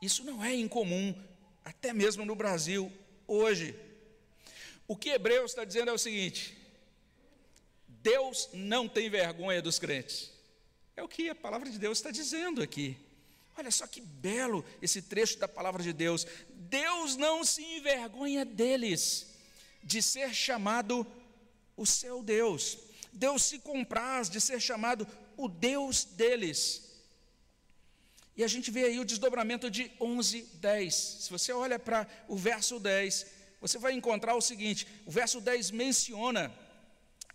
[0.06, 1.12] Isso não é incomum,
[1.64, 2.92] até mesmo no Brasil,
[3.26, 3.74] hoje.
[4.86, 6.56] O que Hebreus está dizendo é o seguinte:
[7.88, 10.30] Deus não tem vergonha dos crentes.
[10.96, 12.96] É o que a palavra de Deus está dizendo aqui.
[13.58, 16.24] Olha só que belo esse trecho da palavra de Deus.
[16.50, 19.34] Deus não se envergonha deles,
[19.82, 21.04] de ser chamado
[21.76, 22.78] o seu Deus.
[23.12, 25.04] Deus se compraz de ser chamado
[25.36, 26.85] o Deus deles.
[28.36, 30.94] E a gente vê aí o desdobramento de 11, 10.
[30.94, 33.26] Se você olha para o verso 10,
[33.60, 36.52] você vai encontrar o seguinte: o verso 10 menciona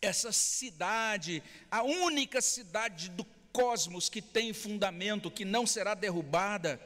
[0.02, 6.80] essa cidade, a única cidade do cosmos que tem fundamento, que não será derrubada.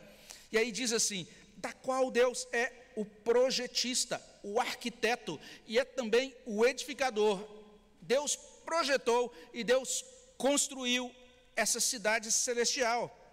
[0.51, 6.33] E aí diz assim: da qual Deus é o projetista, o arquiteto e é também
[6.45, 7.45] o edificador.
[8.01, 10.05] Deus projetou e Deus
[10.37, 11.13] construiu
[11.55, 13.24] essa cidade celestial.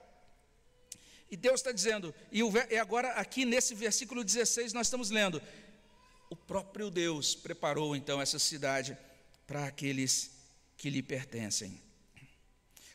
[1.32, 2.42] E Deus está dizendo, e,
[2.76, 5.40] agora aqui nesse versículo 16 nós estamos lendo:
[6.28, 8.94] o próprio Deus preparou então essa cidade
[9.46, 10.30] para aqueles
[10.76, 11.80] que lhe pertencem.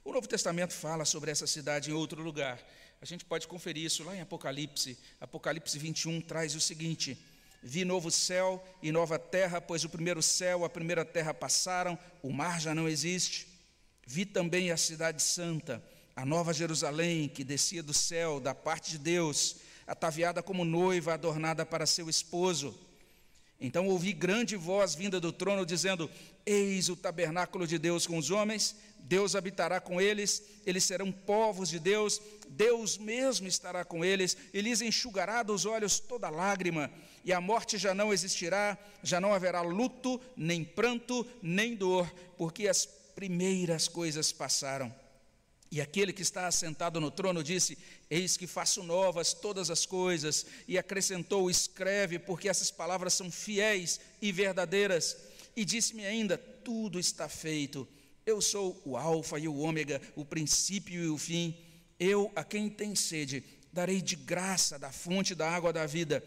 [0.06, 2.64] O Novo Testamento fala sobre essa cidade em outro lugar.
[3.02, 5.00] A gente pode conferir isso lá em Apocalipse.
[5.20, 7.18] Apocalipse 21 traz o seguinte:
[7.64, 12.32] Vi novo céu e nova terra, pois o primeiro céu, a primeira terra passaram, o
[12.32, 13.48] mar já não existe.
[14.06, 15.84] Vi também a cidade santa
[16.18, 21.64] a nova Jerusalém que descia do céu, da parte de Deus, ataviada como noiva adornada
[21.64, 22.76] para seu esposo.
[23.62, 26.10] Então ouvi grande voz vinda do trono dizendo:
[26.44, 31.70] Eis o tabernáculo de Deus com os homens, Deus habitará com eles, eles serão povos
[31.70, 36.90] de Deus, Deus mesmo estará com eles, e lhes enxugará dos olhos toda lágrima,
[37.24, 42.68] e a morte já não existirá, já não haverá luto, nem pranto, nem dor, porque
[42.68, 44.92] as primeiras coisas passaram.
[45.70, 47.78] E aquele que está assentado no trono disse:
[48.10, 50.46] Eis que faço novas todas as coisas.
[50.68, 55.18] E acrescentou: Escreve, porque essas palavras são fiéis e verdadeiras.
[55.56, 57.88] E disse-me ainda: Tudo está feito.
[58.26, 61.58] Eu sou o Alfa e o Ômega, o princípio e o fim.
[62.00, 66.24] Eu, a quem tem sede, darei de graça da fonte da água da vida.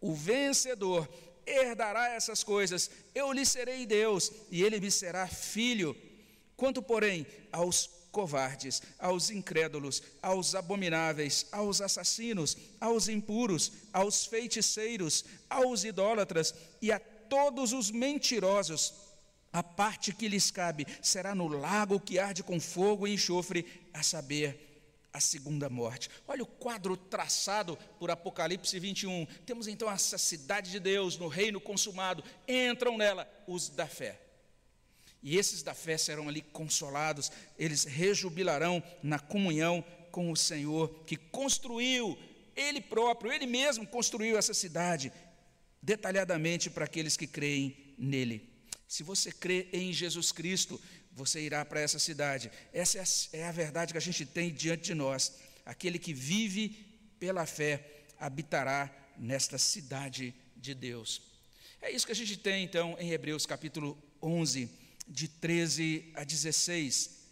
[0.00, 1.08] O vencedor
[1.46, 2.90] herdará essas coisas.
[3.14, 5.96] Eu lhe serei Deus, e ele me será filho.
[6.56, 15.82] Quanto, porém, aos covardes, aos incrédulos, aos abomináveis, aos assassinos, aos impuros, aos feiticeiros, aos
[15.82, 18.94] idólatras e a todos os mentirosos.
[19.52, 24.02] A parte que lhes cabe será no lago que arde com fogo e enxofre, a
[24.02, 24.72] saber,
[25.12, 26.08] a segunda morte.
[26.26, 29.26] Olha o quadro traçado por Apocalipse 21.
[29.44, 32.24] Temos então essa cidade de Deus no reino consumado.
[32.48, 34.21] Entram nela os da fé.
[35.22, 41.16] E esses da fé serão ali consolados, eles rejubilarão na comunhão com o Senhor, que
[41.16, 42.18] construiu,
[42.56, 45.12] Ele próprio, Ele mesmo construiu essa cidade,
[45.80, 48.50] detalhadamente para aqueles que creem nele.
[48.86, 50.80] Se você crê em Jesus Cristo,
[51.12, 52.50] você irá para essa cidade.
[52.72, 52.98] Essa
[53.32, 55.38] é a, é verdade que a gente tem diante de nós.
[55.64, 56.68] Aquele que vive
[57.18, 61.22] pela fé habitará nesta cidade de Deus.
[61.80, 64.70] É isso que a gente tem então em Hebreus capítulo 11,
[65.12, 67.22] de 13 a 16.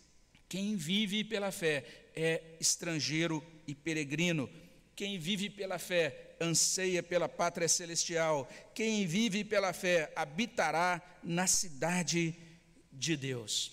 [0.48, 4.48] Quem vive pela fé é estrangeiro e peregrino.
[4.94, 8.48] Quem vive pela fé anseia pela pátria celestial.
[8.74, 12.34] Quem vive pela fé habitará na cidade
[12.92, 13.72] de Deus.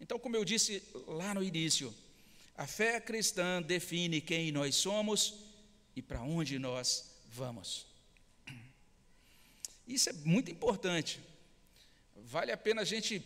[0.00, 1.94] Então, como eu disse lá no início,
[2.56, 5.34] a fé cristã define quem nós somos
[5.96, 7.86] e para onde nós vamos.
[9.86, 11.20] Isso é muito importante.
[12.34, 13.24] Vale a pena a gente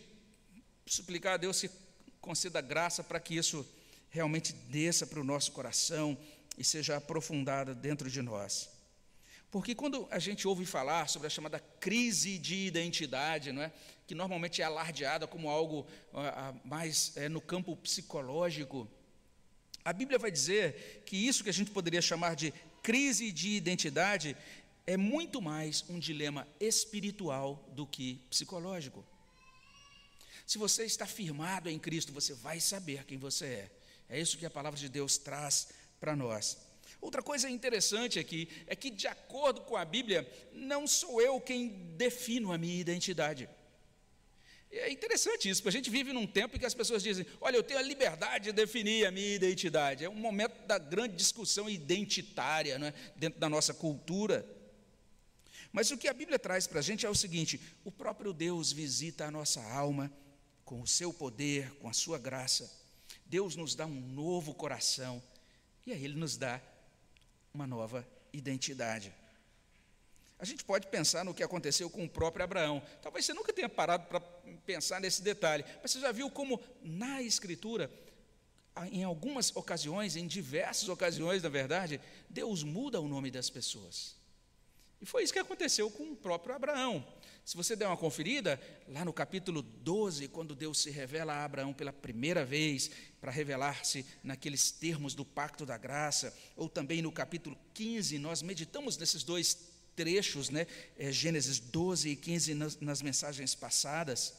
[0.85, 1.71] suplicar a Deus se
[2.21, 3.67] conceda graça para que isso
[4.07, 6.15] realmente desça para o nosso coração
[6.55, 8.69] e seja aprofundado dentro de nós.
[9.49, 13.71] Porque quando a gente ouve falar sobre a chamada crise de identidade, não é?
[14.05, 15.87] que normalmente é alardeada como algo
[16.63, 18.87] mais é, no campo psicológico,
[19.83, 24.37] a Bíblia vai dizer que isso que a gente poderia chamar de crise de identidade
[24.89, 29.05] é muito mais um dilema espiritual do que psicológico.
[30.47, 33.71] Se você está firmado em Cristo, você vai saber quem você é.
[34.09, 35.67] É isso que a palavra de Deus traz
[35.99, 36.57] para nós.
[36.99, 41.69] Outra coisa interessante aqui é que, de acordo com a Bíblia, não sou eu quem
[41.95, 43.47] defino a minha identidade.
[44.71, 47.57] É interessante isso, porque a gente vive num tempo em que as pessoas dizem: Olha,
[47.57, 50.03] eu tenho a liberdade de definir a minha identidade.
[50.03, 52.93] É um momento da grande discussão identitária é?
[53.15, 54.57] dentro da nossa cultura.
[55.71, 58.71] Mas o que a Bíblia traz para a gente é o seguinte: o próprio Deus
[58.71, 60.11] visita a nossa alma
[60.65, 62.71] com o seu poder, com a sua graça.
[63.25, 65.21] Deus nos dá um novo coração
[65.85, 66.61] e aí Ele nos dá
[67.53, 69.13] uma nova identidade.
[70.39, 72.81] A gente pode pensar no que aconteceu com o próprio Abraão.
[73.01, 74.21] Talvez você nunca tenha parado para
[74.65, 77.91] pensar nesse detalhe, mas você já viu como na Escritura,
[78.91, 84.18] em algumas ocasiões, em diversas ocasiões, na verdade, Deus muda o nome das pessoas.
[85.01, 87.05] E foi isso que aconteceu com o próprio Abraão.
[87.45, 91.73] Se você der uma conferida, lá no capítulo 12, quando Deus se revela a Abraão
[91.73, 97.57] pela primeira vez, para revelar-se naqueles termos do pacto da graça, ou também no capítulo
[97.73, 99.57] 15, nós meditamos nesses dois
[99.95, 100.67] trechos, né?
[100.97, 104.35] É, Gênesis 12 e 15, nas, nas mensagens passadas.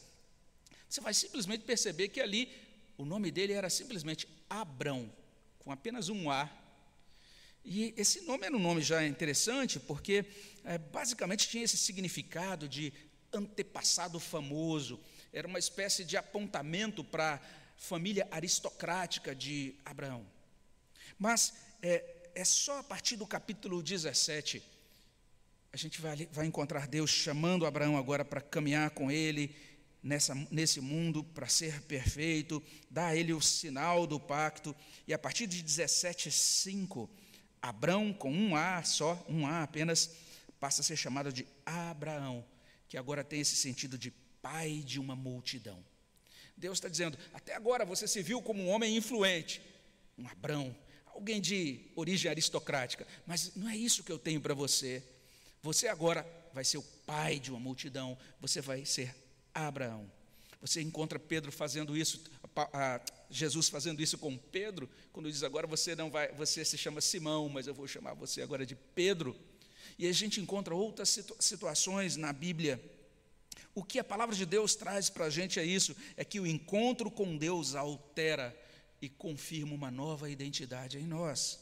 [0.87, 2.49] Você vai simplesmente perceber que ali
[2.97, 5.11] o nome dele era simplesmente Abrão,
[5.59, 6.60] com apenas um A
[7.63, 10.25] e esse nome era um nome já interessante, porque
[10.63, 12.91] é, basicamente tinha esse significado de
[13.31, 14.99] antepassado famoso,
[15.31, 17.39] era uma espécie de apontamento para a
[17.77, 20.25] família aristocrática de Abraão.
[21.17, 22.03] Mas é,
[22.35, 24.61] é, só a partir do capítulo 17
[25.73, 29.55] a gente vai, vai encontrar Deus chamando Abraão agora para caminhar com ele
[30.03, 34.75] nessa, nesse mundo, para ser perfeito, dar a ele o sinal do pacto,
[35.07, 37.09] e a partir de 17, 5
[37.61, 40.11] Abrão, com um A só, um A apenas,
[40.59, 42.43] passa a ser chamado de Abraão,
[42.89, 45.83] que agora tem esse sentido de pai de uma multidão.
[46.57, 49.61] Deus está dizendo: até agora você se viu como um homem influente,
[50.17, 50.75] um Abrão,
[51.07, 55.03] alguém de origem aristocrática, mas não é isso que eu tenho para você.
[55.61, 59.15] Você agora vai ser o pai de uma multidão, você vai ser
[59.53, 60.09] Abraão.
[60.61, 62.23] Você encontra Pedro fazendo isso,
[63.31, 67.47] Jesus fazendo isso com Pedro, quando diz agora você não vai, você se chama Simão,
[67.47, 69.35] mas eu vou chamar você agora de Pedro.
[69.97, 72.83] E a gente encontra outras situ situações na Bíblia.
[73.73, 76.45] O que a palavra de Deus traz para a gente é isso: é que o
[76.45, 78.55] encontro com Deus altera
[79.01, 81.59] e confirma uma nova identidade em nós.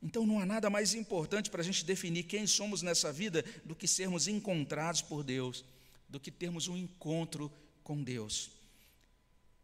[0.00, 3.74] Então não há nada mais importante para a gente definir quem somos nessa vida do
[3.74, 5.64] que sermos encontrados por Deus,
[6.08, 8.55] do que termos um encontro com Deus.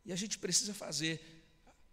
[0.05, 1.21] E a gente precisa fazer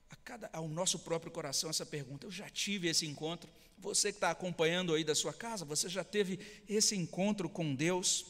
[0.09, 3.49] a cada, ao nosso próprio coração essa pergunta: eu já tive esse encontro?
[3.77, 8.25] Você que está acompanhando aí da sua casa, você já teve esse encontro com Deus?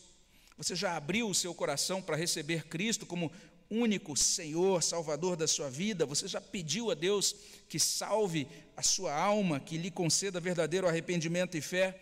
[0.58, 3.32] Você já abriu o seu coração para receber Cristo como
[3.70, 6.06] único Senhor, Salvador da sua vida?
[6.06, 7.34] Você já pediu a Deus
[7.68, 11.98] que salve a sua alma, que lhe conceda verdadeiro arrependimento e fé?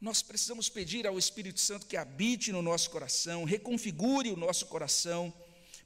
[0.00, 5.32] Nós precisamos pedir ao Espírito Santo que habite no nosso coração, reconfigure o nosso coração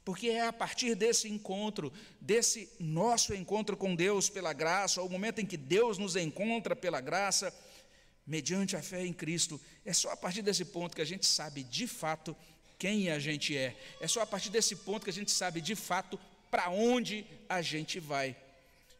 [0.05, 5.39] porque é a partir desse encontro, desse nosso encontro com Deus pela graça, ao momento
[5.39, 7.53] em que Deus nos encontra pela graça,
[8.25, 11.63] mediante a fé em Cristo, é só a partir desse ponto que a gente sabe
[11.63, 12.35] de fato
[12.77, 13.75] quem a gente é.
[14.01, 16.19] É só a partir desse ponto que a gente sabe de fato
[16.51, 18.35] para onde a gente vai.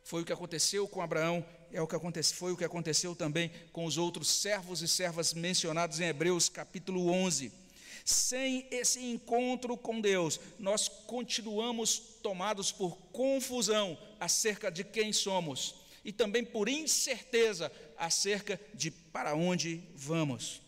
[0.03, 3.51] Foi o que aconteceu com Abraão, é o que aconteceu, foi o que aconteceu também
[3.71, 7.62] com os outros servos e servas mencionados em Hebreus capítulo 11.
[8.03, 15.83] Sem esse encontro com Deus, nós continuamos tomados por confusão acerca de quem somos.
[16.05, 20.61] e também por incerteza acerca de para onde vamos.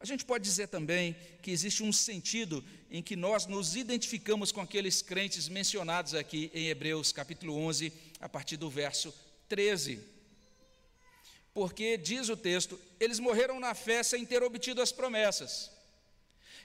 [0.00, 4.60] A gente pode dizer também que existe um sentido em que nós nos identificamos com
[4.60, 9.12] aqueles crentes mencionados aqui em Hebreus capítulo 11, a partir do verso
[9.48, 10.17] 13.
[11.58, 15.72] Porque, diz o texto, eles morreram na fé sem ter obtido as promessas.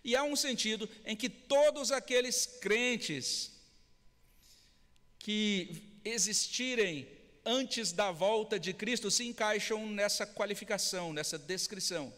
[0.04, 3.54] E há um sentido em que todos aqueles crentes
[5.18, 7.08] que existirem
[7.44, 12.14] antes da volta de Cristo se encaixam nessa qualificação, nessa descrição.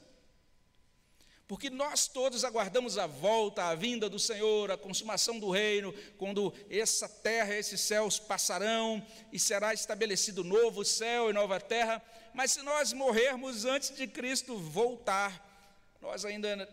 [1.47, 6.51] Porque nós todos aguardamos a volta, a vinda do Senhor, a consumação do reino, quando
[6.69, 12.01] essa terra, esses céus passarão e será estabelecido novo céu e nova terra.
[12.33, 16.67] Mas se nós morrermos antes de Cristo voltar, nós ainda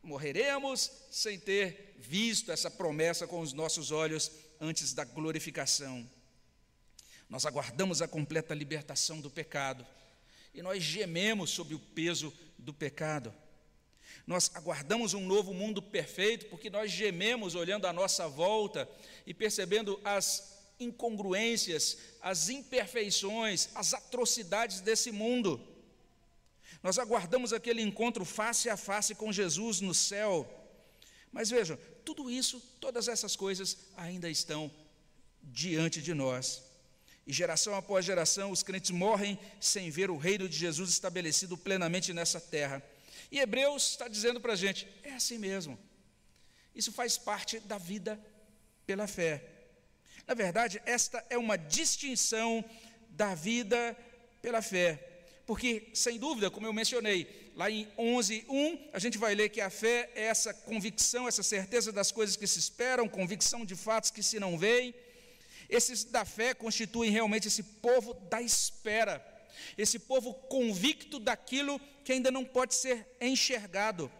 [0.00, 6.08] morreremos sem ter visto essa promessa com os nossos olhos antes da glorificação.
[7.28, 9.84] Nós aguardamos a completa libertação do pecado
[10.54, 13.34] e nós gememos sob o peso do pecado.
[14.26, 18.88] Nós aguardamos um novo mundo perfeito porque nós gememos olhando à nossa volta
[19.26, 25.60] e percebendo as incongruências, as imperfeições, as atrocidades desse mundo.
[26.82, 30.48] Nós aguardamos aquele encontro face a face com Jesus no céu.
[31.32, 34.70] Mas vejam, tudo isso, todas essas coisas ainda estão
[35.42, 36.62] diante de nós.
[37.26, 42.12] E geração após geração, os crentes morrem sem ver o reino de Jesus estabelecido plenamente
[42.12, 42.82] nessa terra.
[43.30, 45.78] E Hebreus está dizendo para a gente: é assim mesmo.
[46.74, 48.20] Isso faz parte da vida
[48.86, 49.44] pela fé.
[50.26, 52.64] Na verdade, esta é uma distinção
[53.10, 53.96] da vida
[54.40, 55.10] pela fé.
[55.46, 59.70] Porque, sem dúvida, como eu mencionei, lá em 11:1, a gente vai ler que a
[59.70, 64.22] fé é essa convicção, essa certeza das coisas que se esperam, convicção de fatos que
[64.22, 64.94] se não veem.
[65.68, 69.34] Esses da fé constituem realmente esse povo da espera
[69.76, 74.10] esse povo convicto daquilo que ainda não pode ser enxergado,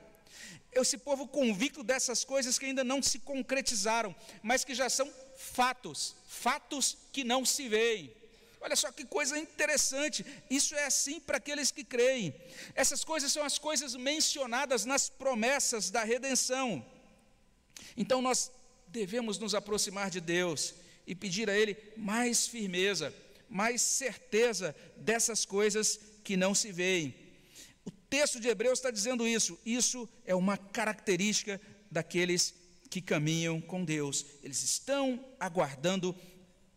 [0.72, 6.16] esse povo convicto dessas coisas que ainda não se concretizaram, mas que já são fatos,
[6.26, 8.12] fatos que não se veem.
[8.60, 12.34] Olha só que coisa interessante, isso é assim para aqueles que creem.
[12.74, 16.84] Essas coisas são as coisas mencionadas nas promessas da redenção.
[17.96, 18.50] Então nós
[18.88, 20.74] devemos nos aproximar de Deus
[21.06, 23.14] e pedir a Ele mais firmeza,
[23.50, 27.23] mais certeza dessas coisas que não se veem.
[28.16, 29.58] Texto de Hebreus está dizendo isso.
[29.66, 31.60] Isso é uma característica
[31.90, 32.54] daqueles
[32.88, 34.24] que caminham com Deus.
[34.40, 36.14] Eles estão aguardando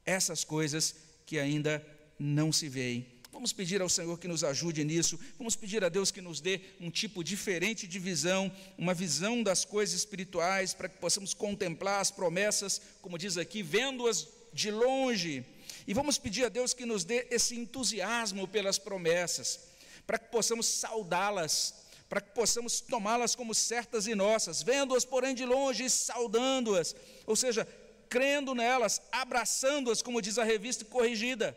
[0.04, 0.96] essas coisas
[1.28, 1.86] que ainda
[2.18, 3.06] não se veem.
[3.32, 5.20] Vamos pedir ao Senhor que nos ajude nisso.
[5.38, 9.64] Vamos pedir a Deus que nos dê um tipo diferente de visão, uma visão das
[9.64, 15.46] coisas espirituais, para que possamos contemplar as promessas, como diz aqui, vendo-as de longe
[15.88, 19.67] e vamos pedir a Deus que nos dê esse entusiasmo pelas promessas,
[20.08, 25.46] para que possamos saudá-las, para que possamos tomá-las como certas e nossas, vendo-as, porém, de
[25.46, 26.96] longe e saudando-as,
[27.26, 27.68] ou seja,
[28.10, 31.56] crendo nelas, abraçando-as, como diz a revista corrigida.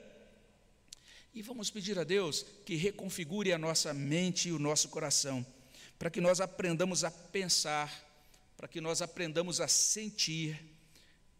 [1.32, 5.46] E vamos pedir a Deus que reconfigure a nossa mente e o nosso coração,
[5.96, 8.04] para que nós aprendamos a pensar,
[8.56, 10.60] para que nós aprendamos a sentir,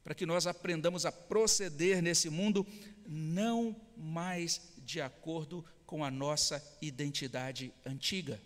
[0.04, 2.64] para que nós aprendamos a proceder nesse mundo
[3.04, 8.40] não mais de acordo com a nossa identidade antiga.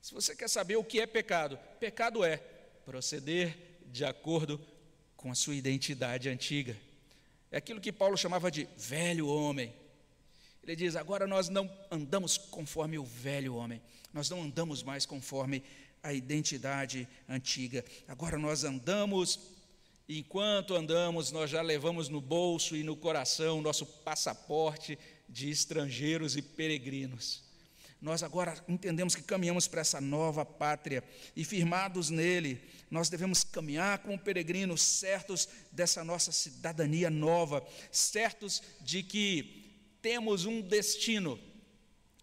[0.00, 2.38] Se você quer saber o que é pecado, pecado é
[2.86, 3.54] proceder
[3.88, 4.58] de acordo
[5.18, 6.74] com a sua identidade antiga.
[7.50, 9.70] É aquilo que Paulo chamava de velho homem.
[10.62, 13.82] Ele diz: agora nós não andamos conforme o velho homem,
[14.14, 15.62] nós não andamos mais conforme
[16.02, 19.38] a identidade antiga, agora nós andamos
[20.08, 24.98] Enquanto andamos, nós já levamos no bolso e no coração nosso passaporte
[25.32, 27.42] de estrangeiros e peregrinos.
[28.00, 31.04] Nós agora entendemos que caminhamos para essa nova pátria
[31.36, 32.60] e, firmados nele,
[32.90, 39.70] nós devemos caminhar como peregrinos, certos dessa nossa cidadania nova, certos de que
[40.02, 41.38] temos um destino.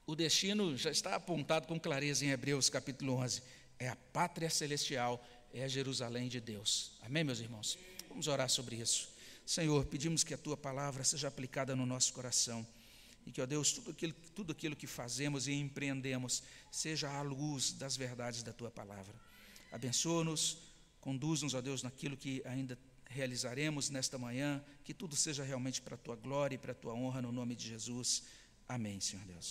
[0.05, 3.41] O destino já está apontado com clareza em Hebreus capítulo 11:
[3.79, 6.91] é a pátria celestial é Jerusalém de Deus.
[7.01, 7.77] Amém, meus irmãos?
[8.07, 9.09] Vamos orar sobre isso.
[9.45, 12.67] Senhor, pedimos que a tua palavra seja aplicada no nosso coração
[13.29, 17.73] e que, ó Deus, tudo aquilo, tudo aquilo que fazemos e empreendemos seja à luz
[17.73, 19.13] das verdades da tua palavra.
[19.71, 20.57] Abençoa-nos,
[20.99, 22.75] conduz-nos, ó Deus, naquilo que ainda
[23.05, 26.93] realizaremos nesta manhã, que tudo seja realmente para a tua glória e para a tua
[26.95, 28.23] honra, no nome de Jesus.
[28.67, 29.47] Amém, Senhor Deus.